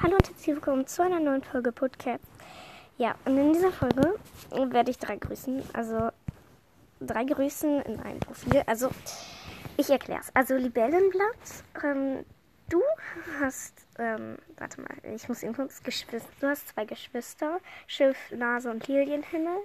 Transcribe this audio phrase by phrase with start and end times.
[0.00, 2.22] Hallo und herzlich willkommen zu einer neuen Folge Podcast.
[2.98, 4.14] Ja, und in dieser Folge
[4.52, 5.60] werde ich drei grüßen.
[5.72, 6.10] Also
[7.00, 8.62] drei grüßen in einem Profil.
[8.66, 8.90] Also
[9.76, 10.30] ich erkläre es.
[10.36, 12.24] Also Libellenblatt, ähm,
[12.68, 12.80] du
[13.40, 16.30] hast, ähm, warte mal, ich muss eben kurz Geschwister.
[16.38, 17.58] Du hast zwei Geschwister,
[17.88, 19.58] Schiff, Nase und Lilienhimmel.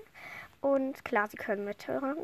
[0.62, 2.18] Und klar, sie können mithören.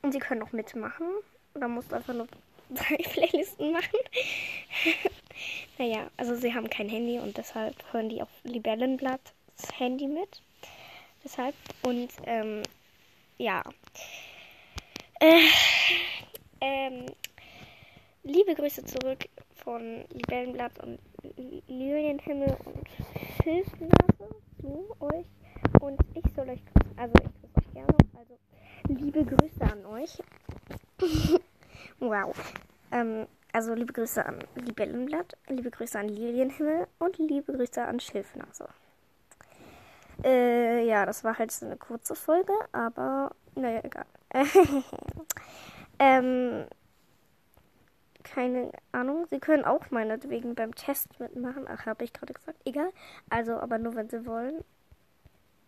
[0.00, 1.06] Und sie können auch mitmachen.
[1.52, 2.26] Da musst du einfach nur
[2.70, 3.98] drei Playlisten machen.
[5.80, 10.42] Naja, also sie haben kein Handy und deshalb hören die auf Libellenblatt das Handy mit.
[11.24, 11.54] Deshalb.
[11.80, 12.62] Und ähm,
[13.38, 13.62] ja.
[15.20, 15.40] Äh,
[16.60, 17.06] ähm,
[18.24, 19.26] liebe Grüße zurück
[19.64, 20.98] von Libellenblatt und
[21.66, 22.86] Lilienhimmel und
[23.42, 25.26] Schilfnase zu euch.
[25.80, 26.98] Und ich soll euch grüßen.
[26.98, 27.96] Also ich grüße euch gerne.
[28.18, 28.38] Also
[28.86, 30.18] liebe Grüße an euch.
[32.00, 32.36] wow.
[32.92, 38.68] Ähm, also liebe Grüße an Libellenblatt, liebe Grüße an Lilienhimmel und liebe Grüße an Schilfnase.
[40.24, 44.06] Äh, ja, das war halt so eine kurze Folge, aber naja, egal.
[45.98, 46.66] ähm,
[48.22, 49.26] keine Ahnung.
[49.30, 51.66] Sie können auch meinetwegen beim Test mitmachen.
[51.68, 52.58] Ach, habe ich gerade gesagt.
[52.64, 52.90] Egal.
[53.28, 54.64] Also, aber nur wenn sie wollen.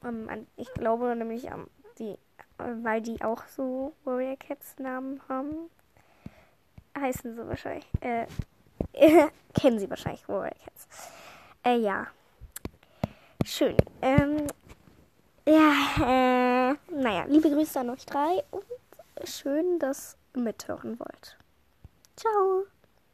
[0.05, 2.19] Ähm, ich glaube nämlich, ähm, die,
[2.59, 5.71] weil die auch so Warrior Cats Namen haben,
[7.03, 7.87] heißen sie wahrscheinlich.
[8.01, 8.27] Äh,
[9.55, 10.89] kennen sie wahrscheinlich Warrior Cats.
[11.65, 12.07] Äh, ja.
[13.45, 13.77] Schön.
[14.01, 14.47] Ähm,
[15.47, 18.65] ja, äh, naja, liebe Grüße an euch drei und
[19.25, 21.37] schön, dass ihr mithören wollt.
[22.17, 22.67] Ciao.